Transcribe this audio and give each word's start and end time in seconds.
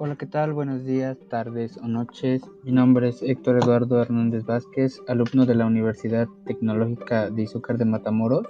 Hola, 0.00 0.14
¿qué 0.14 0.26
tal? 0.26 0.52
Buenos 0.52 0.84
días, 0.84 1.18
tardes 1.28 1.76
o 1.76 1.88
noches. 1.88 2.42
Mi 2.62 2.70
nombre 2.70 3.08
es 3.08 3.20
Héctor 3.20 3.56
Eduardo 3.56 4.00
Hernández 4.00 4.44
Vázquez, 4.44 5.02
alumno 5.08 5.44
de 5.44 5.56
la 5.56 5.66
Universidad 5.66 6.28
Tecnológica 6.44 7.30
de 7.30 7.42
Izúcar 7.42 7.78
de 7.78 7.84
Matamoros. 7.84 8.46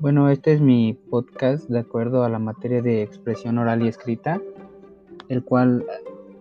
Bueno, 0.00 0.28
este 0.30 0.54
es 0.54 0.60
mi 0.60 0.94
podcast 0.94 1.68
de 1.68 1.78
acuerdo 1.78 2.24
a 2.24 2.28
la 2.28 2.40
materia 2.40 2.82
de 2.82 3.02
expresión 3.02 3.58
oral 3.58 3.84
y 3.84 3.86
escrita, 3.86 4.40
el 5.28 5.44
cual 5.44 5.86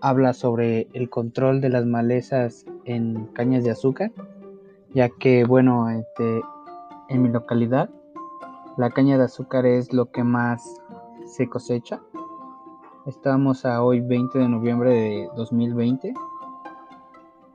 habla 0.02 0.34
sobre 0.34 0.88
el 0.94 1.12
control 1.12 1.62
de 1.62 1.70
las 1.70 1.86
malezas 1.86 2.66
en 2.86 3.28
cañas 3.28 3.64
de 3.64 3.70
azúcar, 3.70 4.12
ya 4.96 5.10
que, 5.10 5.46
bueno, 5.46 5.91
este, 5.91 6.41
en 7.10 7.21
mi 7.21 7.30
localidad, 7.30 7.91
la 8.75 8.89
caña 8.89 9.20
de 9.20 9.25
azúcar 9.25 9.67
es 9.67 9.94
lo 9.94 10.09
que 10.09 10.23
más 10.23 10.81
se 11.27 11.48
cosecha 11.48 12.02
Estamos 13.05 13.66
a 13.66 13.84
hoy 13.84 13.99
20 13.99 14.39
de 14.39 14.48
noviembre 14.48 14.91
de 14.91 15.30
2020. 15.35 16.13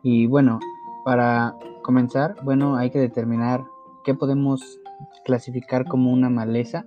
Y 0.02 0.27
bueno, 0.27 0.61
para 1.06 1.56
comenzar, 1.83 2.37
bueno, 2.45 2.77
hay 2.77 2.91
que 2.91 2.98
determinar 2.98 3.65
qué 4.05 4.12
podemos 4.15 4.61
clasificar 5.25 5.87
como 5.87 6.12
una 6.12 6.29
maleza. 6.29 6.84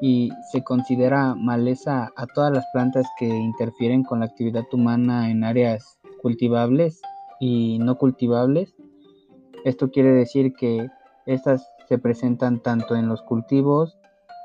Y 0.00 0.30
se 0.52 0.62
considera 0.62 1.34
maleza 1.34 2.12
a 2.14 2.26
todas 2.28 2.52
las 2.52 2.64
plantas 2.72 3.04
que 3.18 3.26
interfieren 3.26 4.04
con 4.04 4.20
la 4.20 4.26
actividad 4.26 4.66
humana 4.72 5.28
en 5.28 5.42
áreas 5.42 5.98
cultivables 6.22 7.00
y 7.40 7.80
no 7.80 7.98
cultivables. 7.98 8.76
Esto 9.64 9.90
quiere 9.90 10.12
decir 10.12 10.52
que 10.52 10.88
estas 11.26 11.68
se 11.88 11.98
presentan 11.98 12.60
tanto 12.62 12.94
en 12.94 13.08
los 13.08 13.22
cultivos, 13.22 13.98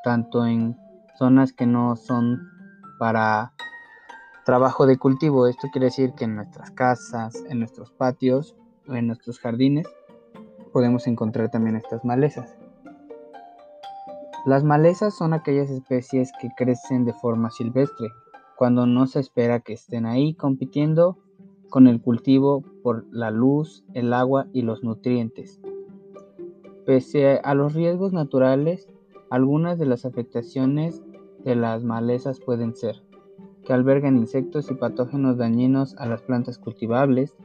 tanto 0.04 0.44
en 0.48 0.76
zonas 1.20 1.54
que 1.54 1.68
no 1.68 1.96
son 1.96 2.61
para 3.02 3.52
trabajo 4.46 4.86
de 4.86 5.00
cultivo. 5.00 5.48
Esto 5.48 5.70
quiere 5.72 5.86
decir 5.86 6.14
que 6.14 6.26
en 6.26 6.36
nuestras 6.36 6.70
casas, 6.70 7.34
en 7.50 7.58
nuestros 7.58 7.92
patios 7.92 8.56
en 8.88 9.08
nuestros 9.08 9.40
jardines 9.40 9.88
podemos 10.72 11.08
encontrar 11.08 11.50
también 11.50 11.76
estas 11.76 12.06
malezas. 12.06 12.56
Las 14.46 14.64
malezas 14.64 15.18
son 15.18 15.34
aquellas 15.34 15.72
especies 15.72 16.32
que 16.40 16.50
crecen 16.56 17.04
de 17.04 17.14
forma 17.14 17.50
silvestre, 17.50 18.10
cuando 18.56 18.86
no 18.86 19.08
se 19.08 19.20
espera 19.20 19.62
que 19.62 19.74
estén 19.74 20.06
ahí 20.06 20.36
compitiendo 20.36 21.18
con 21.72 21.88
el 21.88 22.04
cultivo 22.04 22.64
por 22.84 23.08
la 23.12 23.32
luz, 23.32 23.84
el 23.96 24.14
agua 24.14 24.46
y 24.54 24.62
los 24.62 24.84
nutrientes. 24.84 25.60
Pese 26.86 27.40
a 27.44 27.56
los 27.56 27.74
riesgos 27.74 28.14
naturales, 28.14 28.88
algunas 29.32 29.80
de 29.80 29.88
las 29.88 30.06
afectaciones 30.06 31.02
de 31.44 31.56
las 31.56 31.84
malezas 31.84 32.40
pueden 32.40 32.76
ser 32.76 33.02
que 33.66 33.74
albergan 33.74 34.18
insectos 34.18 34.72
y 34.72 34.74
patógenos 34.74 35.38
dañinos 35.38 35.96
a 35.98 36.06
las 36.06 36.22
plantas 36.22 36.58
cultivables, 36.58 37.36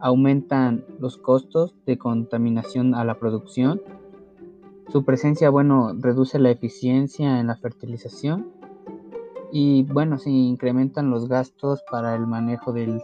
aumentan 0.00 0.84
los 0.98 1.18
costos 1.18 1.74
de 1.86 1.98
contaminación 1.98 2.94
a 2.94 3.04
la 3.04 3.18
producción, 3.18 3.82
su 4.88 5.04
presencia, 5.04 5.50
bueno, 5.50 5.92
reduce 5.98 6.38
la 6.38 6.50
eficiencia 6.50 7.38
en 7.38 7.46
la 7.46 7.56
fertilización 7.56 8.48
y, 9.52 9.84
bueno, 9.84 10.18
se 10.18 10.30
incrementan 10.30 11.10
los 11.10 11.28
gastos 11.28 11.84
para 11.90 12.14
el 12.14 12.26
manejo 12.26 12.72
del 12.72 13.02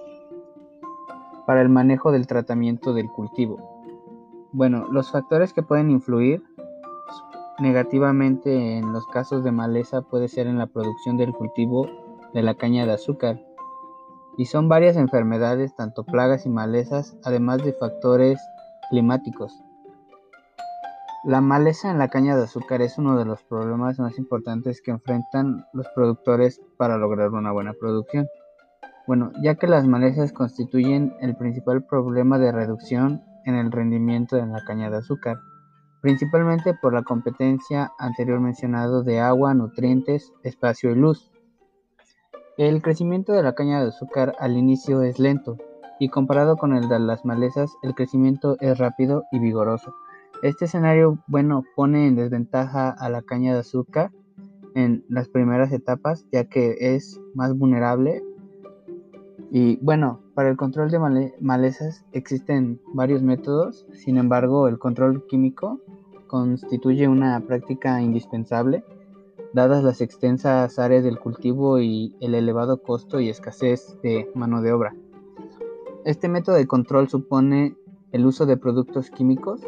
para 1.46 1.62
el 1.62 1.68
manejo 1.68 2.10
del 2.10 2.26
tratamiento 2.26 2.92
del 2.92 3.06
cultivo. 3.06 3.84
Bueno, 4.50 4.88
los 4.90 5.12
factores 5.12 5.52
que 5.52 5.62
pueden 5.62 5.92
influir 5.92 6.42
Negativamente 7.58 8.76
en 8.76 8.92
los 8.92 9.06
casos 9.06 9.42
de 9.42 9.50
maleza 9.50 10.02
puede 10.02 10.28
ser 10.28 10.46
en 10.46 10.58
la 10.58 10.66
producción 10.66 11.16
del 11.16 11.32
cultivo 11.32 11.88
de 12.34 12.42
la 12.42 12.54
caña 12.54 12.84
de 12.84 12.92
azúcar. 12.92 13.40
Y 14.36 14.44
son 14.44 14.68
varias 14.68 14.96
enfermedades, 14.96 15.74
tanto 15.74 16.04
plagas 16.04 16.44
y 16.44 16.50
malezas, 16.50 17.16
además 17.24 17.64
de 17.64 17.72
factores 17.72 18.38
climáticos. 18.90 19.64
La 21.24 21.40
maleza 21.40 21.90
en 21.90 21.98
la 21.98 22.08
caña 22.08 22.36
de 22.36 22.44
azúcar 22.44 22.82
es 22.82 22.98
uno 22.98 23.16
de 23.16 23.24
los 23.24 23.42
problemas 23.44 23.98
más 23.98 24.18
importantes 24.18 24.82
que 24.82 24.90
enfrentan 24.90 25.64
los 25.72 25.86
productores 25.94 26.60
para 26.76 26.98
lograr 26.98 27.30
una 27.30 27.52
buena 27.52 27.72
producción. 27.72 28.28
Bueno, 29.06 29.32
ya 29.42 29.54
que 29.54 29.66
las 29.66 29.86
malezas 29.86 30.32
constituyen 30.32 31.14
el 31.20 31.34
principal 31.36 31.84
problema 31.84 32.38
de 32.38 32.52
reducción 32.52 33.22
en 33.46 33.54
el 33.54 33.72
rendimiento 33.72 34.36
de 34.36 34.44
la 34.44 34.62
caña 34.64 34.90
de 34.90 34.98
azúcar 34.98 35.38
principalmente 36.06 36.72
por 36.72 36.94
la 36.94 37.02
competencia 37.02 37.90
anterior 37.98 38.38
mencionado 38.38 39.02
de 39.02 39.18
agua, 39.18 39.54
nutrientes, 39.54 40.32
espacio 40.44 40.92
y 40.92 40.94
luz. 40.94 41.32
El 42.56 42.80
crecimiento 42.80 43.32
de 43.32 43.42
la 43.42 43.56
caña 43.56 43.82
de 43.82 43.88
azúcar 43.88 44.36
al 44.38 44.56
inicio 44.56 45.02
es 45.02 45.18
lento 45.18 45.56
y 45.98 46.08
comparado 46.08 46.56
con 46.56 46.76
el 46.76 46.88
de 46.88 47.00
las 47.00 47.24
malezas 47.24 47.72
el 47.82 47.96
crecimiento 47.96 48.56
es 48.60 48.78
rápido 48.78 49.24
y 49.32 49.40
vigoroso. 49.40 49.96
Este 50.44 50.66
escenario, 50.66 51.18
bueno, 51.26 51.64
pone 51.74 52.06
en 52.06 52.14
desventaja 52.14 52.90
a 52.90 53.10
la 53.10 53.22
caña 53.22 53.54
de 53.54 53.58
azúcar 53.58 54.12
en 54.76 55.04
las 55.08 55.28
primeras 55.28 55.72
etapas 55.72 56.24
ya 56.30 56.44
que 56.44 56.76
es 56.78 57.20
más 57.34 57.52
vulnerable 57.58 58.22
y 59.50 59.76
bueno, 59.82 60.20
para 60.34 60.50
el 60.50 60.56
control 60.56 60.90
de 60.92 61.32
malezas 61.40 62.04
existen 62.12 62.80
varios 62.94 63.22
métodos, 63.22 63.86
sin 63.92 64.18
embargo 64.18 64.68
el 64.68 64.78
control 64.78 65.26
químico 65.26 65.80
constituye 66.26 67.08
una 67.08 67.40
práctica 67.40 68.00
indispensable, 68.00 68.84
dadas 69.52 69.82
las 69.82 70.00
extensas 70.00 70.78
áreas 70.78 71.04
del 71.04 71.18
cultivo 71.18 71.78
y 71.78 72.14
el 72.20 72.34
elevado 72.34 72.82
costo 72.82 73.20
y 73.20 73.28
escasez 73.28 73.98
de 74.02 74.30
mano 74.34 74.62
de 74.62 74.72
obra. 74.72 74.94
Este 76.04 76.28
método 76.28 76.56
de 76.56 76.66
control 76.66 77.08
supone 77.08 77.76
el 78.12 78.26
uso 78.26 78.46
de 78.46 78.56
productos 78.56 79.10
químicos 79.10 79.60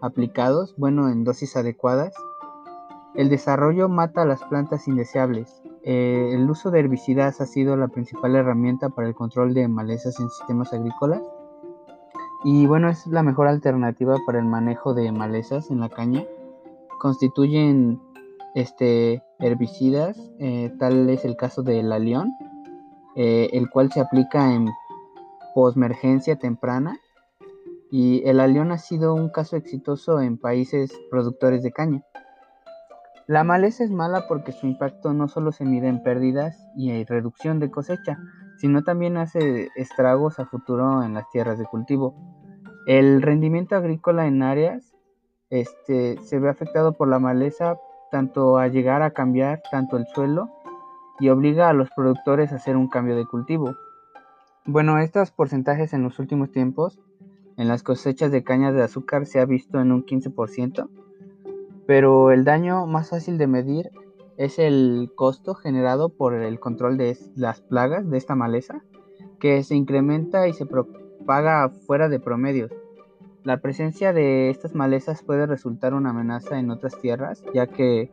aplicados, 0.00 0.74
bueno, 0.76 1.08
en 1.08 1.24
dosis 1.24 1.56
adecuadas. 1.56 2.14
El 3.14 3.28
desarrollo 3.28 3.88
mata 3.88 4.22
a 4.22 4.26
las 4.26 4.42
plantas 4.44 4.88
indeseables. 4.88 5.62
Eh, 5.82 6.30
el 6.32 6.48
uso 6.48 6.70
de 6.70 6.80
herbicidas 6.80 7.40
ha 7.40 7.46
sido 7.46 7.76
la 7.76 7.88
principal 7.88 8.34
herramienta 8.34 8.88
para 8.88 9.08
el 9.08 9.14
control 9.14 9.54
de 9.54 9.68
malezas 9.68 10.18
en 10.20 10.30
sistemas 10.30 10.72
agrícolas 10.72 11.22
y 12.44 12.66
bueno, 12.66 12.90
es 12.90 13.06
la 13.06 13.22
mejor 13.22 13.48
alternativa 13.48 14.16
para 14.26 14.38
el 14.38 14.44
manejo 14.44 14.92
de 14.92 15.10
malezas 15.10 15.70
en 15.70 15.80
la 15.80 15.88
caña. 15.88 16.24
Constituyen 17.00 17.98
este, 18.54 19.22
herbicidas, 19.38 20.18
eh, 20.38 20.70
tal 20.78 21.08
es 21.08 21.24
el 21.24 21.36
caso 21.36 21.62
del 21.62 21.90
alión, 21.90 22.30
eh, 23.16 23.48
el 23.54 23.70
cual 23.70 23.90
se 23.90 24.00
aplica 24.00 24.52
en 24.52 24.68
posmergencia 25.54 26.36
temprana. 26.36 26.98
Y 27.90 28.22
el 28.28 28.40
alión 28.40 28.72
ha 28.72 28.78
sido 28.78 29.14
un 29.14 29.30
caso 29.30 29.56
exitoso 29.56 30.20
en 30.20 30.36
países 30.36 30.92
productores 31.10 31.62
de 31.62 31.72
caña. 31.72 32.02
La 33.26 33.42
maleza 33.42 33.84
es 33.84 33.90
mala 33.90 34.26
porque 34.28 34.52
su 34.52 34.66
impacto 34.66 35.14
no 35.14 35.28
solo 35.28 35.50
se 35.50 35.64
mide 35.64 35.88
en 35.88 36.02
pérdidas 36.02 36.58
y 36.76 37.04
reducción 37.04 37.58
de 37.58 37.70
cosecha, 37.70 38.18
sino 38.56 38.82
también 38.82 39.16
hace 39.16 39.68
estragos 39.76 40.38
a 40.38 40.46
futuro 40.46 41.02
en 41.02 41.14
las 41.14 41.28
tierras 41.30 41.58
de 41.58 41.64
cultivo. 41.64 42.14
El 42.86 43.22
rendimiento 43.22 43.76
agrícola 43.76 44.26
en 44.26 44.42
áreas 44.42 44.94
este, 45.50 46.18
se 46.22 46.38
ve 46.38 46.48
afectado 46.48 46.92
por 46.92 47.08
la 47.08 47.18
maleza 47.18 47.78
tanto 48.10 48.58
a 48.58 48.68
llegar 48.68 49.02
a 49.02 49.10
cambiar 49.10 49.62
tanto 49.70 49.96
el 49.96 50.06
suelo 50.06 50.50
y 51.18 51.28
obliga 51.28 51.68
a 51.68 51.72
los 51.72 51.90
productores 51.90 52.52
a 52.52 52.56
hacer 52.56 52.76
un 52.76 52.88
cambio 52.88 53.16
de 53.16 53.26
cultivo. 53.26 53.74
Bueno, 54.66 54.98
estos 54.98 55.30
porcentajes 55.30 55.92
en 55.92 56.02
los 56.02 56.18
últimos 56.18 56.50
tiempos 56.50 57.00
en 57.56 57.68
las 57.68 57.82
cosechas 57.82 58.32
de 58.32 58.42
caña 58.42 58.72
de 58.72 58.82
azúcar 58.82 59.26
se 59.26 59.40
ha 59.40 59.44
visto 59.44 59.80
en 59.80 59.92
un 59.92 60.04
15%, 60.04 60.88
pero 61.86 62.32
el 62.32 62.44
daño 62.44 62.86
más 62.86 63.10
fácil 63.10 63.38
de 63.38 63.46
medir 63.46 63.90
es 64.36 64.58
el 64.58 65.12
costo 65.14 65.54
generado 65.54 66.08
por 66.08 66.34
el 66.34 66.58
control 66.60 66.96
de 66.96 67.16
las 67.36 67.60
plagas 67.60 68.08
de 68.08 68.18
esta 68.18 68.34
maleza, 68.34 68.82
que 69.38 69.62
se 69.62 69.74
incrementa 69.74 70.48
y 70.48 70.52
se 70.52 70.66
propaga 70.66 71.68
fuera 71.68 72.08
de 72.08 72.20
promedios. 72.20 72.72
La 73.42 73.58
presencia 73.58 74.12
de 74.12 74.50
estas 74.50 74.74
malezas 74.74 75.22
puede 75.22 75.46
resultar 75.46 75.94
una 75.94 76.10
amenaza 76.10 76.58
en 76.58 76.70
otras 76.70 76.98
tierras, 76.98 77.44
ya 77.52 77.66
que 77.66 78.10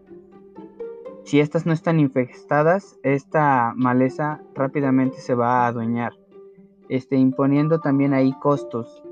si 1.23 1.39
estas 1.39 1.65
no 1.65 1.73
están 1.73 1.99
infestadas, 1.99 2.99
esta 3.03 3.73
maleza 3.75 4.41
rápidamente 4.53 5.17
se 5.17 5.35
va 5.35 5.63
a 5.63 5.67
adueñar, 5.67 6.13
este, 6.89 7.15
imponiendo 7.15 7.79
también 7.79 8.13
ahí 8.13 8.33
costos. 8.41 9.03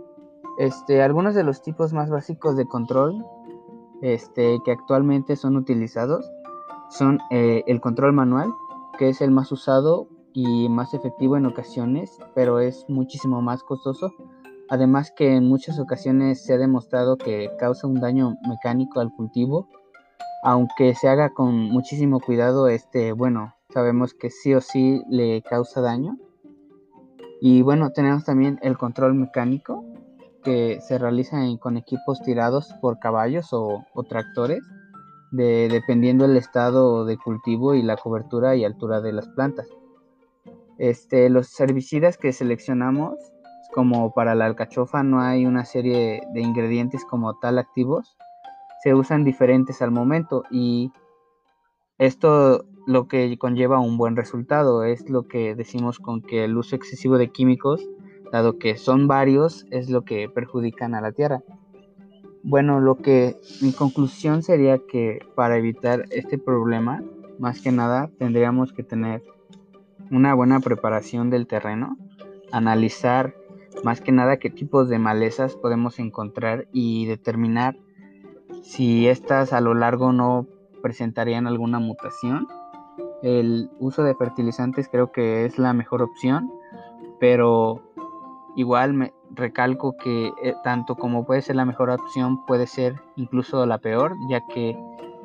Este, 0.57 1.01
algunos 1.01 1.35
de 1.35 1.43
los 1.43 1.61
tipos 1.61 1.93
más 1.93 2.09
básicos 2.09 2.57
de 2.57 2.65
control 2.65 3.23
este, 4.01 4.59
que 4.65 4.71
actualmente 4.71 5.37
son 5.37 5.55
utilizados 5.55 6.29
son 6.89 7.19
eh, 7.31 7.63
el 7.67 7.81
control 7.81 8.13
manual, 8.13 8.53
que 8.97 9.09
es 9.09 9.21
el 9.21 9.31
más 9.31 9.51
usado 9.51 10.07
y 10.33 10.69
más 10.69 10.93
efectivo 10.93 11.37
en 11.37 11.45
ocasiones, 11.45 12.17
pero 12.35 12.59
es 12.59 12.85
muchísimo 12.87 13.41
más 13.41 13.63
costoso. 13.63 14.13
Además 14.69 15.11
que 15.15 15.35
en 15.35 15.47
muchas 15.47 15.79
ocasiones 15.79 16.43
se 16.43 16.53
ha 16.53 16.57
demostrado 16.57 17.17
que 17.17 17.49
causa 17.57 17.87
un 17.87 17.99
daño 17.99 18.35
mecánico 18.47 18.99
al 18.99 19.11
cultivo, 19.11 19.67
aunque 20.43 20.95
se 20.95 21.09
haga 21.09 21.31
con 21.31 21.55
muchísimo 21.55 22.19
cuidado, 22.19 22.67
este, 22.67 23.11
bueno, 23.11 23.55
sabemos 23.73 24.13
que 24.13 24.29
sí 24.29 24.53
o 24.53 24.61
sí 24.61 25.03
le 25.09 25.41
causa 25.41 25.81
daño. 25.81 26.17
Y 27.41 27.61
bueno, 27.61 27.91
tenemos 27.91 28.25
también 28.25 28.59
el 28.61 28.77
control 28.77 29.15
mecánico 29.15 29.85
que 30.43 30.79
se 30.81 30.97
realiza 30.97 31.37
con 31.59 31.77
equipos 31.77 32.21
tirados 32.21 32.73
por 32.81 32.99
caballos 32.99 33.49
o, 33.51 33.85
tractores, 34.07 34.61
dependiendo 35.31 36.27
del 36.27 36.37
estado 36.37 37.05
de 37.05 37.17
cultivo 37.17 37.75
y 37.75 37.81
la 37.81 37.97
cobertura 37.97 38.55
y 38.55 38.65
altura 38.65 39.01
de 39.01 39.13
las 39.13 39.27
plantas. 39.29 39.67
Este, 40.77 41.29
los 41.29 41.59
herbicidas 41.59 42.17
que 42.17 42.33
seleccionamos, 42.33 43.15
como 43.73 44.13
para 44.13 44.33
la 44.33 44.45
alcachofa 44.45 45.03
no 45.03 45.21
hay 45.21 45.45
una 45.45 45.65
serie 45.65 46.21
de 46.33 46.41
ingredientes 46.41 47.05
como 47.05 47.37
tal 47.37 47.59
activos, 47.59 48.17
se 48.81 48.93
usan 48.95 49.23
diferentes 49.23 49.81
al 49.81 49.91
momento 49.91 50.43
y 50.49 50.91
esto 51.97 52.65
lo 52.87 53.07
que 53.07 53.37
conlleva 53.37 53.79
un 53.79 53.97
buen 53.97 54.15
resultado 54.15 54.83
es 54.83 55.09
lo 55.09 55.27
que 55.27 55.53
decimos 55.53 55.99
con 55.99 56.21
que 56.21 56.45
el 56.45 56.57
uso 56.57 56.75
excesivo 56.75 57.17
de 57.17 57.29
químicos, 57.29 57.87
dado 58.31 58.57
que 58.57 58.77
son 58.77 59.07
varios, 59.07 59.65
es 59.69 59.89
lo 59.89 60.03
que 60.03 60.29
perjudican 60.29 60.95
a 60.95 61.01
la 61.01 61.11
tierra. 61.11 61.43
Bueno, 62.43 62.79
lo 62.79 62.95
que 62.95 63.35
mi 63.61 63.73
conclusión 63.73 64.43
sería 64.43 64.77
que 64.77 65.19
para 65.35 65.57
evitar 65.57 66.05
este 66.09 66.37
problema, 66.37 67.03
más 67.37 67.61
que 67.61 67.71
nada 67.71 68.09
tendríamos 68.17 68.71
que 68.71 68.83
tener 68.83 69.23
una 70.09 70.33
buena 70.33 70.61
preparación 70.61 71.29
del 71.29 71.47
terreno, 71.47 71.97
analizar 72.51 73.35
más 73.83 74.01
que 74.01 74.11
nada 74.11 74.37
qué 74.37 74.49
tipos 74.49 74.89
de 74.89 74.99
malezas 74.99 75.55
podemos 75.55 75.99
encontrar 75.99 76.67
y 76.71 77.05
determinar 77.05 77.77
si 78.61 79.07
estas 79.07 79.53
a 79.53 79.61
lo 79.61 79.73
largo 79.73 80.11
no 80.13 80.47
presentarían 80.81 81.45
alguna 81.45 81.79
mutación. 81.79 82.47
El 83.21 83.69
uso 83.79 84.03
de 84.03 84.15
fertilizantes 84.15 84.87
creo 84.89 85.11
que 85.11 85.45
es 85.45 85.59
la 85.59 85.73
mejor 85.73 86.01
opción, 86.01 86.49
pero 87.19 87.81
igual 88.55 88.93
me 88.93 89.13
recalco 89.31 89.95
que 89.97 90.31
eh, 90.43 90.55
tanto 90.63 90.95
como 90.95 91.25
puede 91.25 91.41
ser 91.41 91.55
la 91.55 91.65
mejor 91.65 91.89
opción, 91.89 92.45
puede 92.45 92.67
ser 92.67 92.95
incluso 93.15 93.65
la 93.65 93.77
peor, 93.77 94.15
ya 94.29 94.41
que 94.53 94.77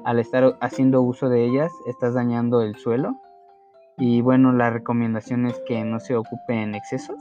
al 0.04 0.18
estar 0.18 0.56
haciendo 0.60 1.02
uso 1.02 1.28
de 1.28 1.44
ellas 1.44 1.72
estás 1.86 2.14
dañando 2.14 2.60
el 2.62 2.76
suelo. 2.76 3.16
Y 3.96 4.20
bueno, 4.20 4.52
la 4.52 4.70
recomendación 4.70 5.46
es 5.46 5.60
que 5.66 5.84
no 5.84 6.00
se 6.00 6.16
ocupe 6.16 6.62
en 6.62 6.74
excesos. 6.74 7.18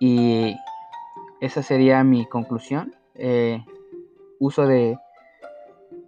Y 0.00 0.56
esa 1.40 1.62
sería 1.62 2.02
mi 2.04 2.26
conclusión. 2.26 2.94
Eh, 3.14 3.64
uso 4.38 4.66
de 4.66 4.98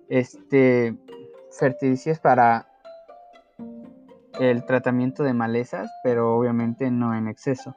este 0.09 0.97
para 2.23 2.67
el 4.41 4.67
tratamiento 4.67 5.23
de 5.23 5.33
malezas, 5.33 5.89
pero 6.03 6.37
obviamente 6.37 6.91
no 6.91 7.15
en 7.15 7.29
exceso. 7.29 7.77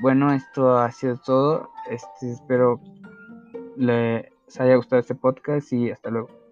Bueno, 0.00 0.32
esto 0.32 0.76
ha 0.78 0.90
sido 0.90 1.16
todo. 1.16 1.70
Este, 1.88 2.32
espero 2.32 2.80
les 3.76 4.30
haya 4.58 4.76
gustado 4.76 5.00
este 5.00 5.14
podcast 5.14 5.72
y 5.72 5.90
hasta 5.90 6.10
luego. 6.10 6.43